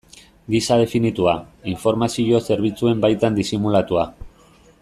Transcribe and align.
Gisa 0.53 0.77
definitua, 0.83 1.35
informazio 1.75 2.41
zerbitzuen 2.51 3.07
baitan 3.07 3.41
disimulatua. 3.41 4.09